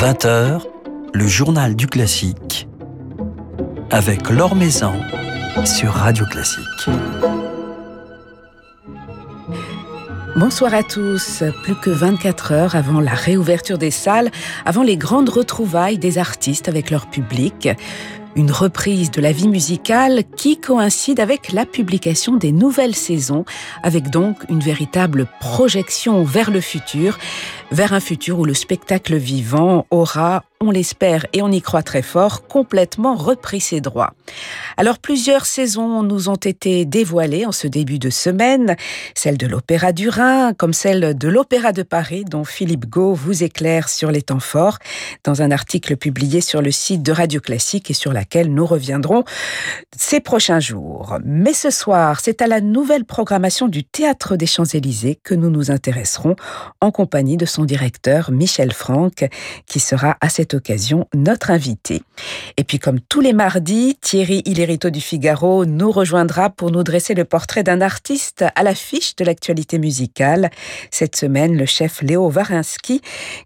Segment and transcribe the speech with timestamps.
[0.00, 0.60] 20h,
[1.12, 2.68] le journal du classique
[3.90, 4.92] avec Laure Maison
[5.64, 6.88] sur Radio Classique.
[10.36, 11.42] Bonsoir à tous.
[11.64, 14.30] Plus que 24 heures avant la réouverture des salles,
[14.64, 17.68] avant les grandes retrouvailles des artistes avec leur public
[18.38, 23.44] une reprise de la vie musicale qui coïncide avec la publication des nouvelles saisons,
[23.82, 27.18] avec donc une véritable projection vers le futur,
[27.72, 32.02] vers un futur où le spectacle vivant aura on l'espère et on y croit très
[32.02, 34.14] fort, complètement repris ses droits.
[34.76, 38.76] Alors plusieurs saisons nous ont été dévoilées en ce début de semaine,
[39.14, 43.44] celle de l'Opéra du Rhin comme celle de l'Opéra de Paris dont Philippe Gau vous
[43.44, 44.78] éclaire sur les temps forts
[45.24, 49.24] dans un article publié sur le site de Radio Classique et sur laquelle nous reviendrons
[49.96, 51.18] ces prochains jours.
[51.24, 55.70] Mais ce soir, c'est à la nouvelle programmation du Théâtre des Champs-Élysées que nous nous
[55.70, 56.34] intéresserons
[56.80, 59.28] en compagnie de son directeur Michel Franck
[59.66, 62.02] qui sera à cette occasion notre invité.
[62.56, 67.14] Et puis comme tous les mardis, Thierry Hillerito du Figaro nous rejoindra pour nous dresser
[67.14, 70.50] le portrait d'un artiste à l'affiche de l'actualité musicale.
[70.90, 73.00] Cette semaine, le chef Léo Varinsky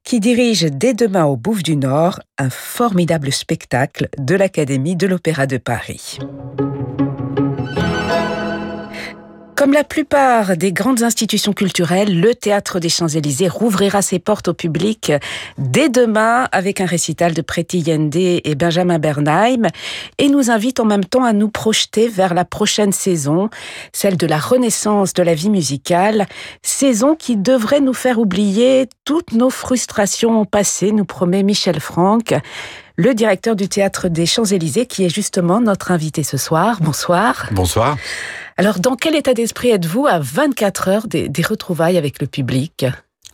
[0.05, 5.47] qui dirige dès demain au Bouffe du Nord un formidable spectacle de l'Académie de l'Opéra
[5.47, 6.19] de Paris.
[9.63, 14.55] Comme la plupart des grandes institutions culturelles, le Théâtre des Champs-Élysées rouvrira ses portes au
[14.55, 15.13] public
[15.57, 19.69] dès demain avec un récital de Preti Yende et Benjamin Bernheim
[20.19, 23.51] et nous invite en même temps à nous projeter vers la prochaine saison,
[23.93, 26.27] celle de la renaissance de la vie musicale,
[26.63, 32.35] saison qui devrait nous faire oublier toutes nos frustrations passées, nous promet Michel Franck
[32.97, 36.79] le directeur du théâtre des Champs-Élysées, qui est justement notre invité ce soir.
[36.81, 37.47] Bonsoir.
[37.53, 37.97] Bonsoir.
[38.57, 42.87] Alors, dans quel état d'esprit êtes-vous à 24 heures des, des retrouvailles avec le public?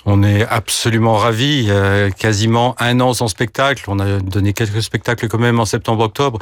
[0.07, 1.67] On est absolument ravis.
[1.69, 3.85] Euh, quasiment un an sans spectacle.
[3.89, 6.39] On a donné quelques spectacles quand même en septembre-octobre,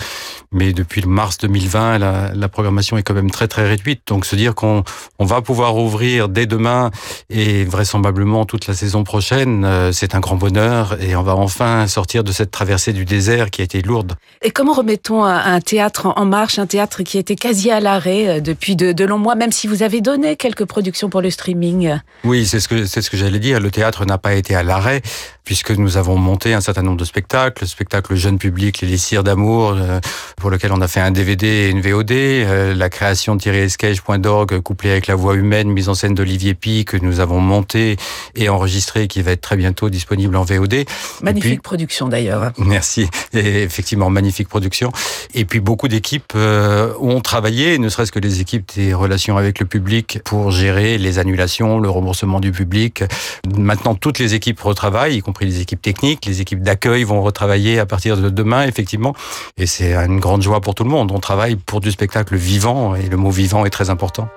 [0.53, 4.03] mais depuis le mars 2020, la, la, programmation est quand même très très réduite.
[4.07, 4.85] Donc se dire qu'on
[5.19, 6.91] on va pouvoir ouvrir dès demain
[7.31, 11.87] et vraisemblablement toute la saison prochaine, euh, c'est un grand bonheur et on va enfin
[11.87, 14.15] sortir de cette traversée du désert qui a été lourde.
[14.43, 18.41] Et comment remettons un théâtre en marche, un théâtre qui était quasi à l'arrêt euh,
[18.41, 21.99] depuis de, de longs mois, même si vous avez donné quelques productions pour le streaming?
[22.25, 24.63] Oui, c'est ce que c'est ce que j'allais dire le théâtre n'a pas été à
[24.63, 25.03] l'arrêt
[25.47, 29.23] puisque nous avons monté un certain nombre de spectacles, le spectacle jeune public, Les Lissirs
[29.23, 30.01] d'amour, euh,
[30.37, 34.61] pour lequel on a fait un DVD et une VOD, euh, la création de thierryescage.org
[34.61, 37.97] couplée avec la voix humaine, mise en scène d'Olivier Pi, que nous avons monté
[38.35, 40.85] et enregistré, qui va être très bientôt disponible en VOD.
[41.23, 42.51] Magnifique production d'ailleurs.
[42.59, 44.91] Merci, et effectivement, magnifique production.
[45.33, 49.61] Et puis beaucoup d'équipes euh, ont travaillé, ne serait-ce que les équipes des relations avec
[49.61, 53.05] le public, pour gérer les annulations, le remboursement du public.
[53.57, 57.79] Maintenant, toutes les équipes retravaillent, y compris les équipes techniques, les équipes d'accueil vont retravailler
[57.79, 59.15] à partir de demain, effectivement.
[59.57, 61.11] Et c'est une grande joie pour tout le monde.
[61.13, 64.29] On travaille pour du spectacle vivant et le mot vivant est très important.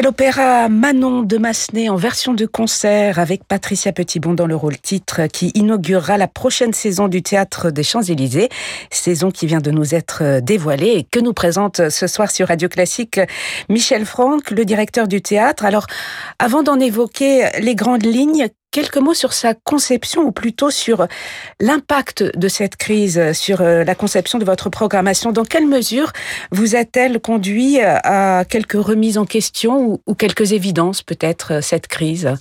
[0.00, 4.78] C'est l'opéra Manon de Massenet en version de concert avec Patricia Petitbon dans le rôle
[4.78, 8.48] titre qui inaugurera la prochaine saison du Théâtre des Champs-Élysées,
[8.90, 12.70] saison qui vient de nous être dévoilée et que nous présente ce soir sur Radio
[12.70, 13.20] Classique
[13.68, 15.66] Michel Franck, le directeur du théâtre.
[15.66, 15.86] Alors,
[16.38, 21.06] avant d'en évoquer les grandes lignes, quelques mots sur sa conception ou plutôt sur
[21.60, 25.32] l'impact de cette crise sur euh, la conception de votre programmation.
[25.32, 26.12] Dans quelle mesure
[26.50, 32.34] vous a-t-elle conduit à quelques remises en question ou, quelques évidences peut-être cette crise?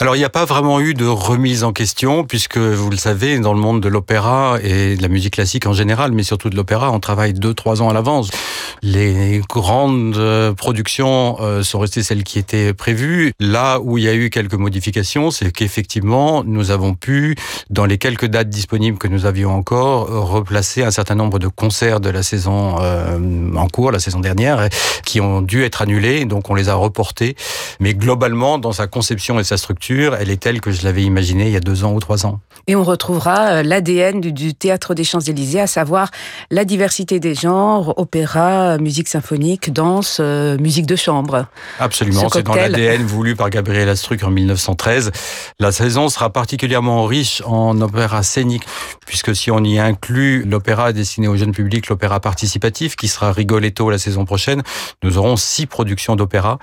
[0.00, 3.38] Alors il n'y a pas vraiment eu de remise en question puisque vous le savez
[3.38, 6.56] dans le monde de l'opéra et de la musique classique en général, mais surtout de
[6.56, 8.30] l'opéra, on travaille deux trois ans à l'avance.
[8.80, 13.32] Les grandes euh, productions euh, sont restées celles qui étaient prévues.
[13.40, 17.36] Là où il y a eu quelques modifications, c'est qu'effectivement nous avons pu,
[17.68, 22.00] dans les quelques dates disponibles que nous avions encore, replacer un certain nombre de concerts
[22.00, 24.70] de la saison euh, en cours, la saison dernière,
[25.04, 26.24] qui ont dû être annulés.
[26.24, 27.36] Donc on les a reportés.
[27.80, 31.46] Mais globalement, dans sa conception et sa structure elle est telle que je l'avais imaginée
[31.46, 32.40] il y a deux ans ou trois ans.
[32.66, 36.10] Et on retrouvera euh, l'ADN du, théâtre des Champs-Élysées, à savoir
[36.50, 41.46] la diversité des genres, opéra, musique symphonique, danse, euh, musique de chambre.
[41.78, 45.10] Absolument, c'est dans l'ADN voulu par Gabriel Astruc en 1913.
[45.58, 48.64] La saison sera particulièrement riche en opéra scénique,
[49.06, 53.90] puisque si on y inclut l'opéra destiné au jeune public, l'opéra participatif, qui sera Rigoletto
[53.90, 54.62] la saison prochaine,
[55.02, 56.58] nous aurons six productions d'opéra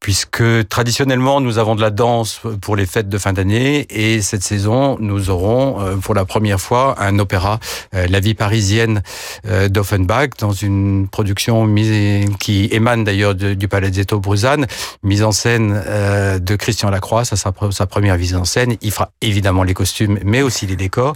[0.00, 4.42] puisque traditionnellement nous avons de la danse pour les fêtes de fin d'année et cette
[4.42, 7.58] saison nous aurons euh, pour la première fois un opéra,
[7.94, 9.02] euh, La vie parisienne
[9.46, 11.68] euh, d'Offenbach, dans une production
[12.38, 14.66] qui émane d'ailleurs du Palazzetto Bruzane,
[15.02, 15.82] mise en scène
[16.40, 18.76] de Christian Lacroix, ça sera sa première mise en scène.
[18.80, 21.14] Il fera évidemment les costumes, mais aussi les décors.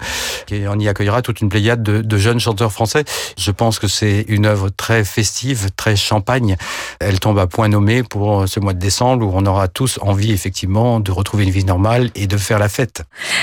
[0.51, 3.05] Et on y accueillera toute une pléiade de, de jeunes chanteurs français.
[3.39, 6.57] Je pense que c'est une œuvre très festive, très champagne.
[7.01, 10.33] Elle tombe à point nommé pour ce mois de décembre où on aura tous envie
[10.33, 13.03] effectivement de retrouver une vie normale et de faire la fête.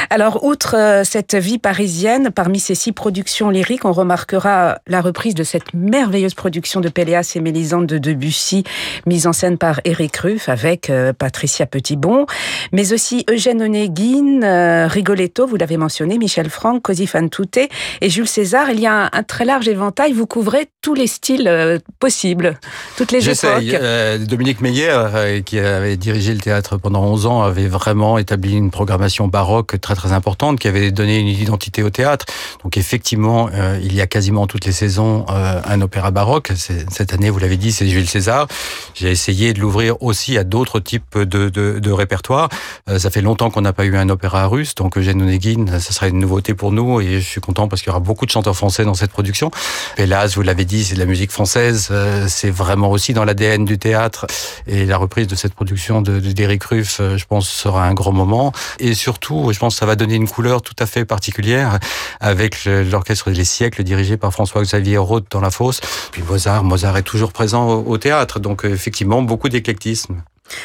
[0.10, 5.36] Alors, outre euh, cette vie parisienne, parmi ces six productions lyriques, on remarquera la reprise
[5.36, 8.64] de cette merveilleuse production de Péléas et Mélisande de Debussy,
[9.06, 12.26] mise en scène par Eric Ruff avec euh, Patricia Petitbon,
[12.72, 17.58] mais aussi Eugène Onegin, euh, Rigoletto, vous l'avez mentionné, Michel Franck, Così fan tutte
[18.02, 18.72] et Jules César.
[18.72, 22.58] Il y a un, très large éventail, vous couvrez tous les styles possibles,
[22.98, 24.28] toutes les époques.
[24.28, 28.72] Dominique Meyer euh, qui avait dirigé le théâtre pendant 11 ans, avait vraiment établi une
[28.72, 32.26] programmation baroque très très importante, qui avait donné une identité au théâtre.
[32.64, 36.52] Donc effectivement, euh, il y a quasiment toutes les saisons euh, un opéra baroque.
[36.56, 38.48] Cette année, vous l'avez dit, c'est Jules César.
[38.94, 42.50] J'ai essayé de l'ouvrir aussi à d'autres types de, de, répertoires.
[42.98, 46.08] ça fait longtemps qu'on n'a pas eu un opéra russe, donc Eugène Onegin, ça sera
[46.08, 48.56] une nouveauté pour nous et je suis content parce qu'il y aura beaucoup de chanteurs
[48.56, 49.50] français dans cette production.
[49.98, 51.92] Hélas, vous l'avez dit, c'est de la musique française.
[52.28, 54.28] c'est vraiment aussi dans l'ADN du théâtre
[54.68, 58.54] et la de cette production de, d'Éric Ruff, euh, je pense, sera un grand moment.
[58.80, 61.80] Et surtout, je pense que ça va donner une couleur tout à fait particulière
[62.20, 65.82] avec l'orchestre des siècles dirigé par François-Xavier Roth dans la fosse.
[66.12, 70.22] Puis Mozart, Mozart est toujours présent au, théâtre, donc euh, effectivement beaucoup d'éclectisme.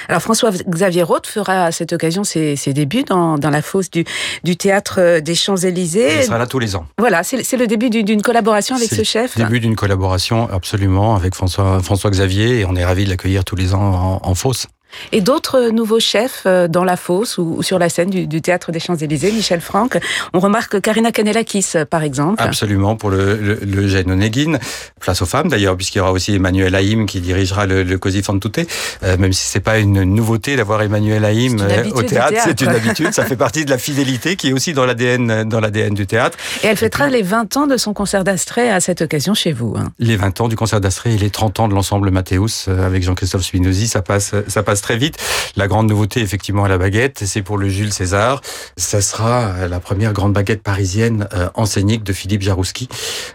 [0.08, 4.04] Alors François-Xavier Roth fera à cette occasion ses, débuts dans, la fosse du,
[4.42, 6.18] du théâtre des Champs-Élysées.
[6.18, 6.86] Il sera là tous les ans.
[6.98, 9.36] Voilà, c'est le début d'une collaboration avec ce chef.
[9.36, 13.56] Début d'une collaboration absolument avec François, François Xavier et on est ravis de l'accueillir tous
[13.56, 14.66] les ans en, en fosse.
[15.12, 18.80] Et d'autres nouveaux chefs euh, dans la fosse ou, sur la scène du, Théâtre des
[18.80, 19.98] Champs-Élysées, Michel Franck.
[20.32, 22.42] On remarque Karina Kanelakis, euh, par exemple.
[22.42, 24.58] Absolument, pour le, le, le.
[25.00, 28.22] Place aux femmes, d'ailleurs, puisqu'il y aura aussi Emmanuel Haïm qui dirigera le, le Così
[28.22, 28.60] fan tutte.
[29.02, 31.62] Euh, même si c'est pas une nouveauté d'avoir Emmanuel Haïm
[31.94, 33.12] au théâtre, c'est une habitude.
[33.12, 36.38] ça fait partie de la fidélité qui est aussi dans l'ADN, dans l'ADN du théâtre.
[36.62, 39.74] Et elle fêtera les 20 ans de son concert d'Astrée à cette occasion chez vous.
[39.76, 39.92] Hein.
[39.98, 43.42] Les 20 ans du concert d'Astrée et les 30 ans de l'ensemble Mathéus avec Jean-Christophe
[43.42, 45.16] Spinozzi, ça passe, ça passe très vite.
[45.56, 48.42] La grande nouveauté, effectivement, à la baguette, c'est pour le Jules César.
[48.76, 52.88] Ça sera la première grande baguette parisienne euh, en scénique de Philippe Jarouski.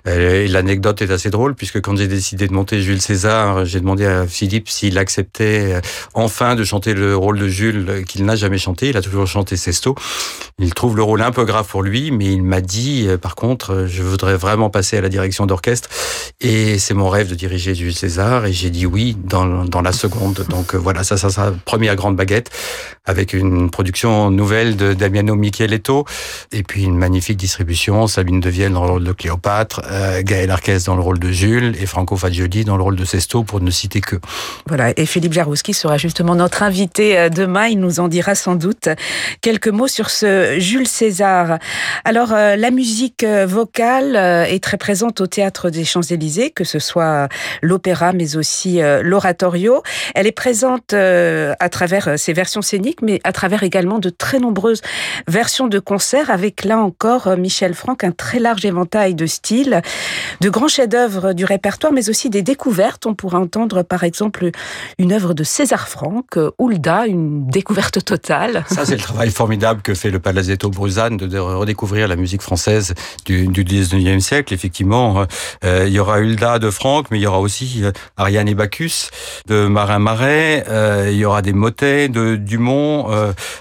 [0.07, 4.05] Euh, l'anecdote est assez drôle, puisque quand j'ai décidé de monter Jules César, j'ai demandé
[4.05, 5.81] à Philippe s'il acceptait euh,
[6.13, 8.89] enfin de chanter le rôle de Jules qu'il n'a jamais chanté.
[8.89, 9.95] Il a toujours chanté Sesto.
[10.59, 13.85] Il trouve le rôle un peu grave pour lui, mais il m'a dit, par contre,
[13.87, 15.89] je voudrais vraiment passer à la direction d'orchestre.
[16.41, 18.45] Et c'est mon rêve de diriger Jules César.
[18.45, 20.45] Et j'ai dit oui dans, dans la seconde.
[20.49, 21.29] Donc voilà, ça, ça
[21.65, 22.51] première grande baguette,
[23.09, 26.05] avec une production nouvelle de Damiano Micheletto,
[26.51, 30.77] et puis une magnifique distribution, Sabine Devielle dans le rôle de Cléopâtre, euh, Gaël Arquez
[30.85, 33.71] dans le rôle de Jules, et Franco Fagioli dans le rôle de Sesto, pour ne
[33.71, 34.17] citer que.
[34.67, 38.53] Voilà, et Philippe Jarouski sera justement notre invité euh, demain, il nous en dira sans
[38.53, 38.89] doute
[39.41, 41.57] quelques mots sur ce Jules César.
[42.05, 47.27] Alors, euh, la musique vocale est très présente au Théâtre des Champs-Élysées, que ce soit
[47.61, 49.81] l'opéra, mais aussi l'oratorio.
[50.13, 50.93] Elle est présente
[51.59, 54.81] à travers ses versions scéniques, mais à travers également de très nombreuses
[55.27, 59.81] versions de concerts, avec là encore Michel Franck, un très large éventail de styles,
[60.41, 63.05] de grands chefs-d'œuvre du répertoire, mais aussi des découvertes.
[63.05, 64.51] On pourrait entendre par exemple
[64.97, 68.63] une œuvre de César Franck, Hulda, une découverte totale.
[68.69, 72.93] Ça, c'est le travail formidable que fait le Palazzetto Bruzane de, redécouvrir la musique française
[73.25, 74.53] du, du 19e siècle.
[74.53, 75.25] Effectivement,
[75.63, 78.55] euh, il y aura Hulda de Franck, mais il y aura aussi euh, Ariane et
[78.55, 79.09] Bacchus
[79.47, 83.07] de Marin Marais, euh, y aura des motets de Dumont.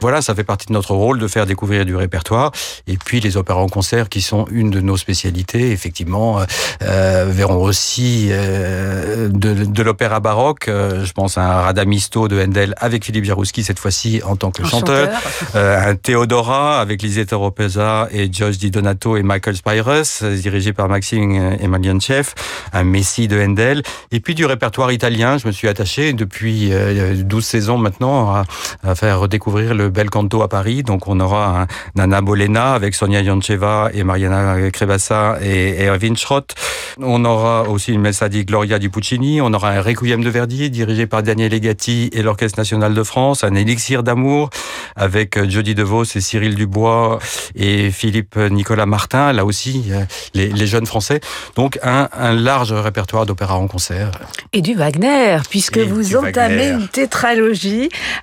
[0.00, 2.52] voilà, ça fait partie de notre rôle de faire découvrir du répertoire.
[2.86, 6.40] Et puis les opéras en concert, qui sont une de nos spécialités, effectivement,
[6.80, 10.66] verront aussi de, de l'opéra baroque.
[10.66, 14.64] je pense à un Radamisto de Handel avec Philippe Jarouski cette fois-ci en tant que
[14.64, 15.08] chanteur,
[15.54, 20.88] euh, un Théodora avec Lisette Oropesa et George Di Donato et Michael Spyrus, dirigé par
[20.88, 22.28] Maxime Emelianchev,
[22.72, 25.38] un Messie de Handel, et puis du répertoire italien.
[25.38, 28.44] Je me suis attaché depuis 12 euh, saisons maintenant à,
[28.82, 30.82] à, faire redécouvrir le bel canto à Paris.
[30.82, 36.54] Donc on aura un Nana Bolena avec Sonia Yancheva et Mariana Crevassa et, Erwin Schrott.
[37.00, 39.40] On aura aussi une messa di Gloria di Puccini.
[39.40, 43.44] On aura un Requiem de Verdi dirigé par Daniel Legati et l'Orchestre national de France,
[43.44, 44.50] un élixir d'amour
[44.96, 47.18] avec euh, Jody DeVos et Cyril Dubois
[47.54, 50.04] et Philippe Nicolas Martin, là aussi euh,
[50.34, 51.20] les, jeunes Français.
[51.56, 54.10] Donc un, large répertoire d'opéra en concert.
[54.52, 56.88] Et du Wagner, puisque vous entamez une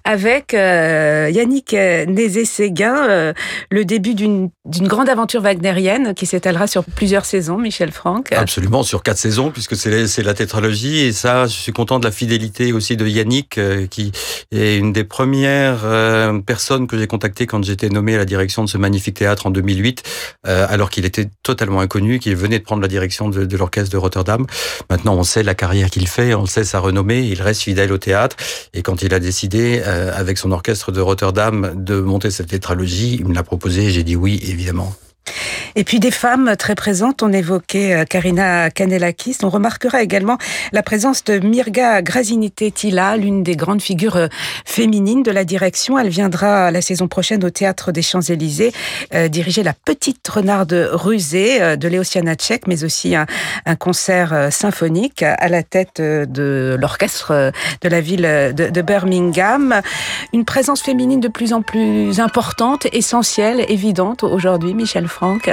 [0.03, 3.33] avec euh, Yannick Nézé-Séguin,
[3.71, 8.31] le début d'une grande aventure wagnérienne qui s'étalera sur plusieurs saisons, Michel Franck.
[8.31, 10.99] Absolument, sur quatre saisons, puisque c'est la tétralogie.
[10.99, 13.59] Et ça, je suis content de la fidélité aussi de Yannick,
[13.89, 14.11] qui
[14.51, 18.63] est une des premières euh, personnes que j'ai contactées quand j'étais nommé à la direction
[18.63, 20.03] de ce magnifique théâtre en 2008,
[20.47, 23.91] euh, alors qu'il était totalement inconnu, qu'il venait de prendre la direction de, de l'orchestre
[23.91, 24.45] de Rotterdam.
[24.89, 27.97] Maintenant, on sait la carrière qu'il fait, on sait sa renommée, il reste fidèle au
[27.97, 28.35] théâtre.
[28.73, 33.15] Et quand il a décidé, euh, avec son orchestre de Rotterdam, de monter cette tétralogie,
[33.19, 34.95] il me l'a proposé, j'ai dit oui, évidemment.
[35.77, 39.37] Et puis des femmes très présentes, on évoquait euh, Karina Kanelakis.
[39.43, 40.37] On remarquera également
[40.71, 44.27] la présence de Mirga Grazinite-Tila, l'une des grandes figures euh,
[44.63, 45.99] féminines de la direction.
[45.99, 48.71] Elle viendra la saison prochaine au Théâtre des Champs-Élysées
[49.13, 53.25] euh, diriger La Petite Renarde Rusée de Léosiana Tchèque, mais aussi un,
[53.77, 57.51] concert symphonique à la tête de l'orchestre
[57.81, 59.81] de la ville de, de Birmingham.
[60.33, 65.49] Une présence féminine de plus en plus importante, essentielle, évidente aujourd'hui, Michel Franck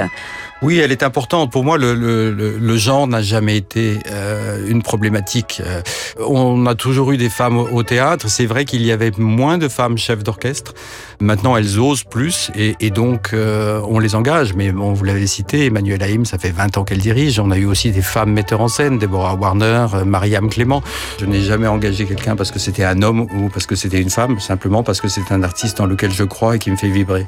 [0.63, 1.51] oui, elle est importante.
[1.51, 5.61] Pour moi, le, le, le genre n'a jamais été euh, une problématique.
[5.65, 5.81] Euh,
[6.25, 8.29] on a toujours eu des femmes au théâtre.
[8.29, 10.73] C'est vrai qu'il y avait moins de femmes chefs d'orchestre.
[11.19, 14.53] Maintenant, elles osent plus et, et donc euh, on les engage.
[14.53, 17.39] Mais bon, vous l'avez cité, Emmanuel Haïm, ça fait 20 ans qu'elle dirige.
[17.41, 20.81] On a eu aussi des femmes metteurs en scène, Deborah Warner, Mariam Clément.
[21.19, 24.09] Je n'ai jamais engagé quelqu'un parce que c'était un homme ou parce que c'était une
[24.09, 26.87] femme, simplement parce que c'est un artiste dans lequel je crois et qui me fait
[26.89, 27.27] vibrer.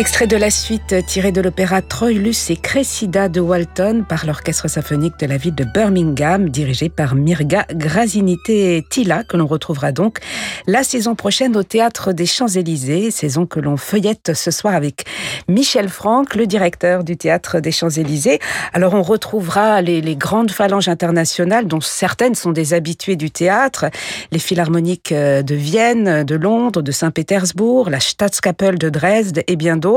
[0.00, 5.18] Extrait de la suite tiré de l'opéra Troilus et Cressida de Walton par l'orchestre symphonique
[5.20, 10.20] de la ville de Birmingham, dirigé par Mirga Grazinité Tila, que l'on retrouvera donc
[10.66, 15.04] la saison prochaine au Théâtre des Champs-Élysées, saison que l'on feuillette ce soir avec
[15.48, 18.38] Michel Franck, le directeur du Théâtre des Champs-Élysées.
[18.72, 23.84] Alors on retrouvera les, grandes phalanges internationales, dont certaines sont des habitués du théâtre,
[24.32, 29.89] les philharmoniques de Vienne, de Londres, de Saint-Pétersbourg, la Staatskapelle de Dresde et bien d'autres.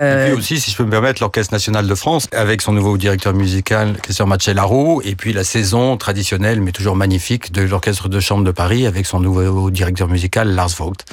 [0.00, 0.26] Euh...
[0.26, 2.96] Et puis aussi, si je peux me permettre, l'Orchestre national de France, avec son nouveau
[2.96, 8.20] directeur musical, Christian Macellaro, et puis la saison traditionnelle, mais toujours magnifique, de l'Orchestre de
[8.20, 11.04] chambre de Paris, avec son nouveau directeur musical, Lars Vogt.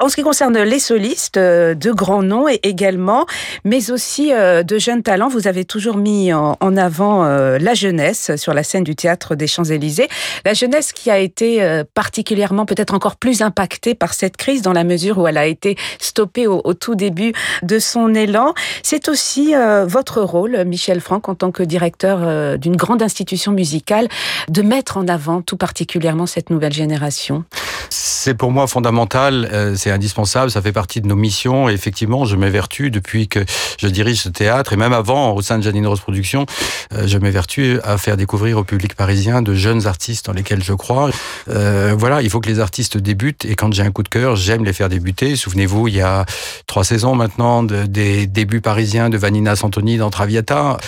[0.00, 3.26] En ce qui concerne les solistes, euh, de grands noms également,
[3.64, 8.34] mais aussi euh, de jeunes talents, vous avez toujours mis en avant euh, la jeunesse
[8.36, 10.08] sur la scène du théâtre des Champs-Élysées.
[10.44, 14.84] La jeunesse qui a été particulièrement, peut-être encore plus impactée par cette crise dans la
[14.84, 17.32] mesure où elle a été stoppée au, au tout début
[17.62, 18.54] de son élan.
[18.82, 19.54] C'est aussi
[19.86, 24.08] votre rôle, Michel Franck, en tant que directeur d'une grande institution musicale,
[24.48, 27.44] de mettre en avant tout particulièrement cette nouvelle génération.
[27.90, 31.68] C'est pour moi fondamental c'est indispensable, ça fait partie de nos missions.
[31.68, 33.44] Et effectivement, je m'évertue depuis que
[33.78, 36.46] je dirige ce théâtre, et même avant, au sein de Janine Rose Productions,
[36.90, 41.10] je m'évertue à faire découvrir au public parisien de jeunes artistes dans lesquels je crois.
[41.50, 44.36] Euh, voilà, il faut que les artistes débutent, et quand j'ai un coup de cœur,
[44.36, 45.36] j'aime les faire débuter.
[45.36, 46.24] Souvenez-vous, il y a
[46.66, 50.78] trois saisons maintenant de, des débuts parisiens de Vanina Santoni dans Traviata.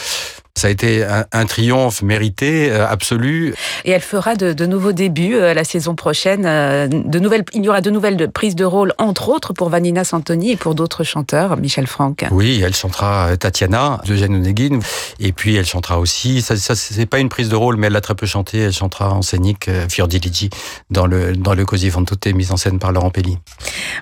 [0.56, 3.54] Ça a été un, un triomphe mérité, euh, absolu.
[3.84, 6.44] Et elle fera de, de nouveaux débuts euh, la saison prochaine.
[6.46, 10.02] Euh, de nouvelles, il y aura de nouvelles prises de rôle, entre autres pour Vanina
[10.02, 12.24] Santoni et pour d'autres chanteurs, Michel Franck.
[12.30, 14.78] Oui, elle chantera Tatiana de Jeanne Onegin.
[15.20, 17.96] Et puis elle chantera aussi, ça, ça c'est pas une prise de rôle, mais elle
[17.96, 18.60] a très peu chanté.
[18.60, 20.48] Elle chantera en scénique Fiordiligi
[20.90, 23.36] dans le, dans le Così fan tutte, mise en scène par Laurent Pelli.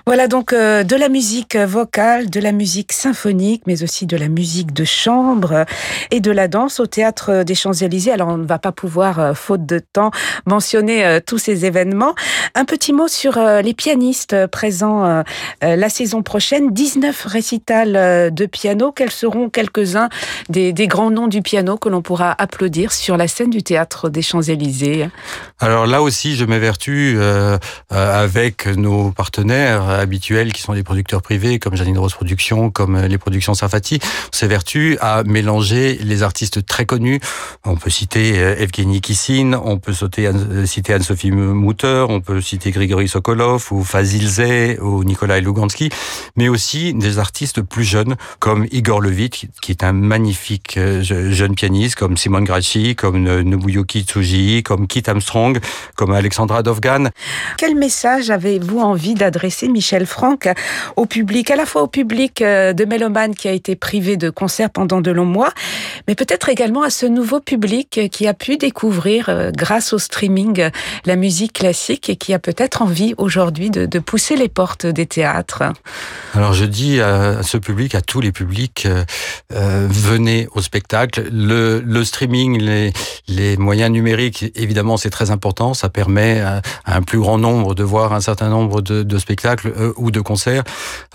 [0.05, 4.29] Voilà donc euh, de la musique vocale, de la musique symphonique, mais aussi de la
[4.29, 5.65] musique de chambre
[6.11, 8.11] et de la danse au théâtre des Champs-Élysées.
[8.11, 10.11] Alors on ne va pas pouvoir, euh, faute de temps,
[10.45, 12.15] mentionner euh, tous ces événements.
[12.53, 15.23] Un petit mot sur les pianistes présents
[15.61, 16.71] la saison prochaine.
[16.71, 18.91] 19 récitals de piano.
[18.91, 20.09] Quels seront quelques-uns
[20.49, 24.09] des, des, grands noms du piano que l'on pourra applaudir sur la scène du théâtre
[24.09, 25.09] des Champs-Élysées?
[25.59, 27.57] Alors là aussi, je m'évertue euh,
[27.89, 33.17] avec nos partenaires habituels qui sont des producteurs privés comme Janine Rose Productions, comme les
[33.17, 33.99] productions Safati.
[34.03, 36.34] On s'évertue à mélanger les artistes
[36.65, 37.19] très connus.
[37.63, 40.29] On peut citer Evgeny Kissin, on peut sauter,
[40.65, 45.89] citer Anne-Sophie Mouter, on peut citer Grigory Sokolov ou Fazil Zay ou Nikolai Lugansky,
[46.35, 51.95] mais aussi des artistes plus jeunes comme Igor Levit, qui est un magnifique jeune pianiste,
[51.95, 55.59] comme Simon Grachi, comme Nobuyuki Tsuji, comme Kit Armstrong,
[55.95, 57.09] comme Alexandra Dovgan.
[57.57, 60.49] Quel message avez-vous envie d'adresser, Michel Franck,
[60.95, 64.69] au public, à la fois au public de Méloman qui a été privé de concerts
[64.69, 65.51] pendant de longs mois,
[66.07, 70.69] mais peut-être également à ce nouveau public qui a pu découvrir, grâce au streaming,
[71.05, 75.63] la musique classique et qui a peut-être envie aujourd'hui de, pousser les portes des théâtres
[76.33, 78.87] Alors je dis à ce public, à tous les publics,
[79.53, 81.27] euh, venez au spectacle.
[81.31, 82.59] Le, streaming,
[83.27, 85.73] les, moyens numériques, évidemment, c'est très important.
[85.73, 89.93] Ça permet à, un plus grand nombre de voir un certain nombre de, spectacles euh,
[89.97, 90.63] ou de concerts.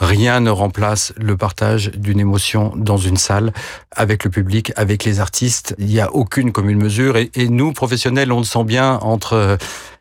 [0.01, 3.53] Rien ne remplace le partage d'une émotion dans une salle
[3.95, 5.75] avec le public, avec les artistes.
[5.79, 7.17] Il n'y a aucune commune mesure.
[7.17, 9.59] Et, nous, professionnels, on le sent bien entre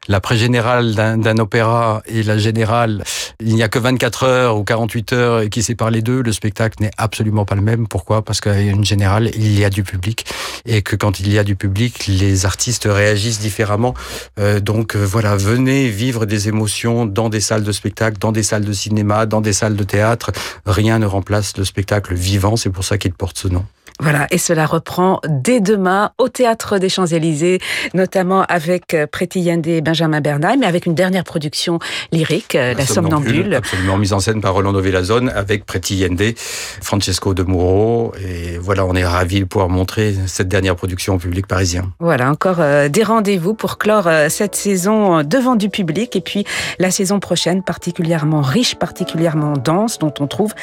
[0.09, 3.03] la pré-générale d'un opéra et la générale,
[3.39, 6.21] il n'y a que 24 heures ou 48 heures qui séparent les deux.
[6.21, 7.87] Le spectacle n'est absolument pas le même.
[7.87, 8.23] Pourquoi?
[8.23, 10.25] Parce qu'à une générale, il y a du public
[10.65, 13.93] et que quand il y a du public, les artistes réagissent différemment.
[14.39, 18.43] Euh, donc euh, voilà, venez vivre des émotions dans des salles de spectacle, dans des
[18.43, 20.31] salles de cinéma, dans des salles de théâtre.
[20.65, 22.55] Rien ne remplace le spectacle vivant.
[22.55, 23.63] C'est pour ça qu'il porte ce nom.
[24.01, 27.59] Voilà, et cela reprend dès demain au Théâtre des Champs-Élysées,
[27.93, 31.79] notamment avec Preti Yende et Benjamin Bernay, mais avec une dernière production
[32.13, 33.33] lyrique, La, La Somnambule.
[33.33, 33.55] Somnambule.
[33.55, 36.33] Absolument, mise en scène par Rolando Villazone, avec Preti Yende,
[36.81, 41.17] Francesco de Muro, et voilà, on est ravis de pouvoir montrer cette dernière production au
[41.17, 41.91] public parisien.
[41.99, 46.45] Voilà, encore euh, des rendez-vous pour clore euh, cette saison devant du public, et puis
[46.79, 50.53] la saison prochaine particulièrement riche, particulièrement dense, dont on trouve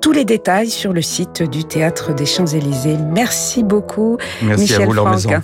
[0.00, 2.83] tous les détails sur le site du Théâtre des Champs-Élysées.
[2.86, 5.42] Merci beaucoup, Merci Michel à vous, Franck.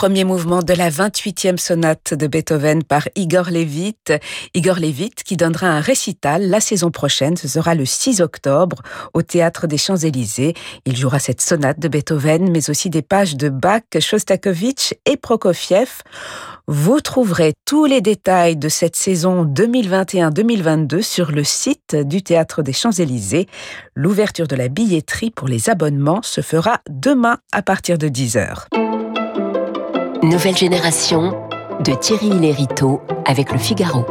[0.00, 3.98] Premier mouvement de la 28e sonate de Beethoven par Igor Levit.
[4.54, 8.80] Igor Levit qui donnera un récital la saison prochaine, ce sera le 6 octobre
[9.12, 10.54] au Théâtre des Champs-Élysées.
[10.86, 15.90] Il jouera cette sonate de Beethoven, mais aussi des pages de Bach, Shostakovich et Prokofiev.
[16.66, 22.72] Vous trouverez tous les détails de cette saison 2021-2022 sur le site du Théâtre des
[22.72, 23.48] Champs-Élysées.
[23.94, 28.89] L'ouverture de la billetterie pour les abonnements se fera demain à partir de 10h.
[30.22, 31.48] Nouvelle génération
[31.82, 34.04] de Thierry Lériteau avec le Figaro.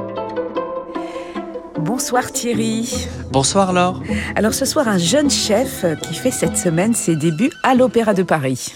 [1.77, 3.07] Bonsoir Thierry.
[3.31, 4.01] Bonsoir Laure.
[4.35, 8.23] Alors ce soir, un jeune chef qui fait cette semaine ses débuts à l'Opéra de
[8.23, 8.73] Paris.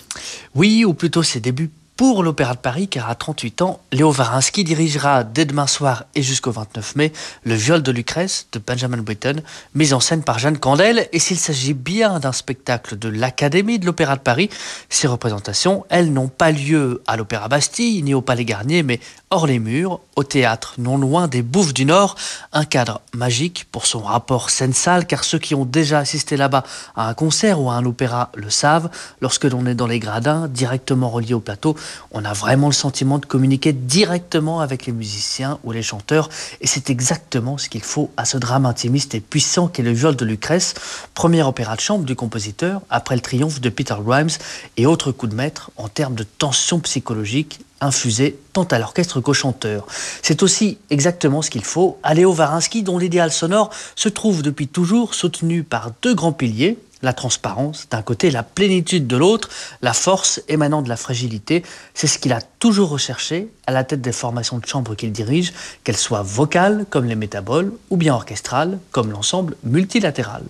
[0.54, 4.63] Oui, ou plutôt ses débuts pour l'Opéra de Paris, car à 38 ans, Léo Varinsky
[4.63, 9.43] dirigera dès demain soir et jusqu'au 29 mai le viol de Lucrèce de Benjamin Britten,
[9.75, 11.08] mis en scène par Jeanne Candel.
[11.12, 14.49] Et s'il s'agit bien d'un spectacle de l'Académie de l'Opéra de Paris,
[14.89, 18.99] ces représentations, elles n'ont pas lieu à l'Opéra Bastille ni au Palais Garnier, mais
[19.34, 22.15] hors les murs, au théâtre, non loin des Bouffes du Nord,
[22.52, 26.63] un cadre magique pour son rapport scène-salle, car ceux qui ont déjà assisté là-bas
[26.96, 28.91] à un concert ou à un opéra le savent,
[29.22, 31.76] lorsque l'on est dans les gradins, directement reliés au plateau,
[32.12, 36.30] on a vraiment le sentiment de communiquer directement avec les musiciens ou les chanteurs,
[36.62, 40.15] et c'est exactement ce qu'il faut à ce drame intimiste et puissant qu'est le viol
[40.15, 40.76] de Lucrèce,
[41.15, 44.30] premier opéra de chambre du compositeur, après le triomphe de Peter Grimes,
[44.78, 49.34] et autre coup de maître en termes de tension psychologique infusée tant à l'orchestre qu'au
[49.34, 49.86] chanteur.
[50.22, 54.67] C'est aussi exactement ce qu'il faut à Léo Varinsky, dont l'idéal sonore se trouve depuis
[54.67, 59.50] toujours soutenu par deux grands piliers, la transparence d'un côté, la plénitude de l'autre,
[59.82, 61.63] la force émanant de la fragilité.
[61.93, 65.54] C'est ce qu'il a toujours recherché à la tête des formations de chambre qu'il dirige,
[65.84, 70.43] qu'elles soient vocales comme les métaboles ou bien orchestrales comme l'ensemble multilatéral.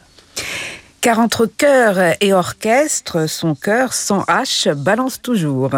[1.03, 5.71] Car entre chœur et orchestre, son cœur sans H balance toujours.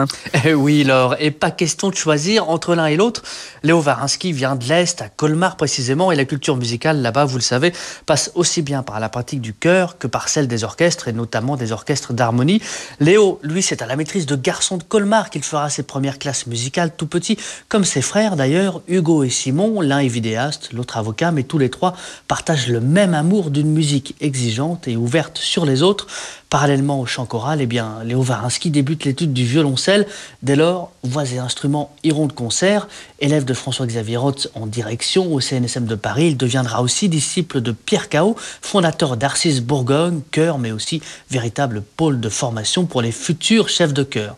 [0.43, 3.23] Eh oui, Laure, et pas question de choisir entre l'un et l'autre.
[3.63, 7.41] Léo Varinsky vient de l'Est, à Colmar précisément, et la culture musicale là-bas, vous le
[7.41, 7.73] savez,
[8.05, 11.55] passe aussi bien par la pratique du chœur que par celle des orchestres, et notamment
[11.55, 12.61] des orchestres d'harmonie.
[12.99, 16.45] Léo, lui, c'est à la maîtrise de garçon de Colmar qu'il fera ses premières classes
[16.45, 21.31] musicales tout petit, comme ses frères d'ailleurs, Hugo et Simon, l'un est vidéaste, l'autre avocat,
[21.31, 21.95] mais tous les trois
[22.27, 26.07] partagent le même amour d'une musique exigeante et ouverte sur les autres.
[26.49, 30.07] Parallèlement au chant choral, eh bien, Léo Varinsky débute l'étude du violoncelle.
[30.43, 32.87] Dès lors, voix et instruments iront de concert.
[33.19, 37.71] Élève de François-Xavier Roth en direction au CNSM de Paris, il deviendra aussi disciple de
[37.71, 43.67] Pierre Cao, fondateur d'Arcis Bourgogne, chœur, mais aussi véritable pôle de formation pour les futurs
[43.67, 44.35] chefs de chœur.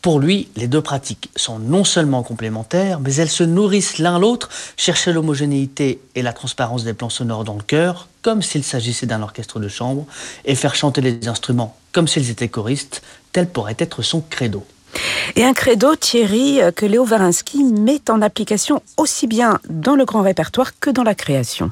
[0.00, 4.48] Pour lui, les deux pratiques sont non seulement complémentaires, mais elles se nourrissent l'un l'autre.
[4.78, 9.22] Chercher l'homogénéité et la transparence des plans sonores dans le chœur, comme s'il s'agissait d'un
[9.22, 10.06] orchestre de chambre,
[10.44, 11.49] et faire chanter les instruments
[11.92, 14.64] comme s'ils étaient choristes, tel pourrait être son credo.
[15.36, 20.22] Et un credo, Thierry, que Léo Varinsky met en application aussi bien dans le grand
[20.22, 21.70] répertoire que dans la création.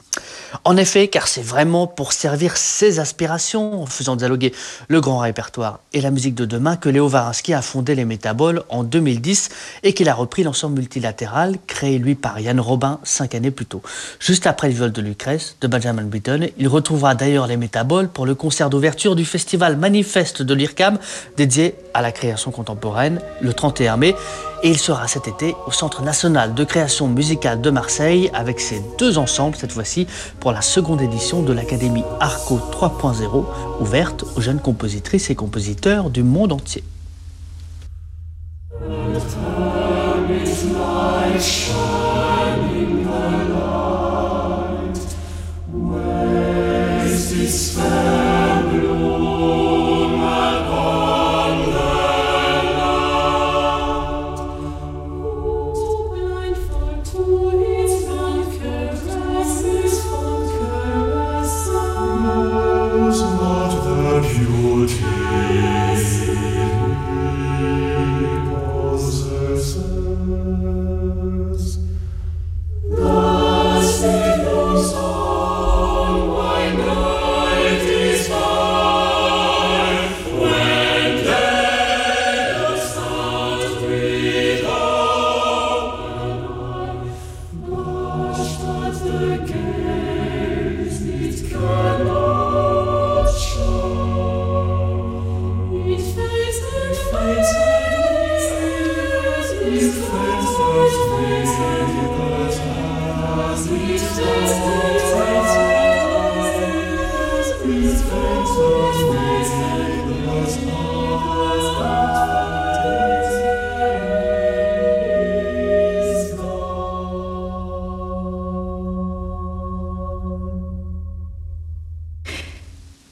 [0.65, 4.53] En effet, car c'est vraiment pour servir ses aspirations, en faisant dialoguer
[4.89, 8.63] le grand répertoire et la musique de demain, que Léo Varinsky a fondé les Métaboles
[8.69, 9.49] en 2010
[9.83, 13.83] et qu'il a repris l'ensemble multilatéral créé lui par Yann Robin cinq années plus tôt.
[14.21, 18.27] Juste après le viol de Lucrèce de Benjamin Britten, il retrouvera d'ailleurs les Métaboles pour
[18.27, 20.99] le concert d'ouverture du festival Manifeste de l'IRCAM
[21.37, 23.08] dédié à la création contemporaine
[23.41, 24.15] le 31 mai
[24.63, 28.83] et il sera cet été au Centre national de création musicale de Marseille avec ses
[28.99, 30.07] deux ensembles cette fois-ci
[30.41, 33.45] pour la seconde édition de l'Académie Arco 3.0
[33.81, 36.85] ouverte aux jeunes compositrices et compositeurs du monde entier.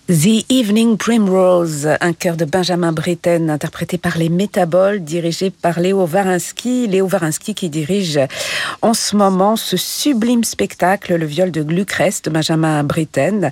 [0.09, 6.07] The Evening Primrose, un chœur de Benjamin Britten interprété par les Métaboles, dirigé par Léo
[6.07, 6.87] Varinsky.
[6.87, 8.21] Léo Varinsky qui dirige
[8.83, 13.51] en ce moment ce sublime spectacle, Le viol de Lucrèce de Benjamin Britten,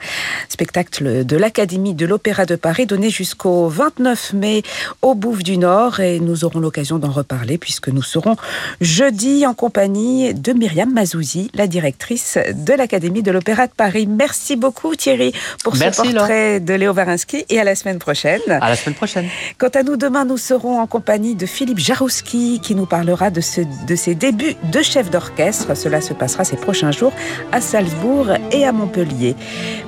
[0.48, 4.62] spectacle de l'Académie de l'Opéra de Paris donné jusqu'au 29 mai
[5.02, 8.36] au Bouffe du Nord et nous aurons l'occasion d'en reparler puisque nous serons
[8.80, 14.06] jeudi en compagnie de Myriam Mazouzi, la directrice de l'Académie de l'Opéra de Paris.
[14.06, 15.32] Merci beaucoup Thierry
[15.64, 18.40] pour ce portrait de Léo Varinsky et à la semaine prochaine.
[18.48, 19.26] À la semaine prochaine.
[19.58, 23.40] Quant à nous, demain, nous serons en compagnie de Philippe Jarouski qui nous parlera de,
[23.86, 25.74] de ses débuts de chef d'orchestre.
[25.74, 27.12] Cela se passera ces prochains jours
[27.52, 29.34] à Salzbourg et à Montpellier.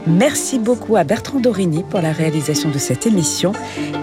[0.07, 3.53] Merci beaucoup à Bertrand Dorini pour la réalisation de cette émission.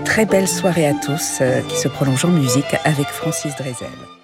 [0.05, 4.22] Très belle soirée à tous euh, qui se prolonge en musique avec Francis Drezel.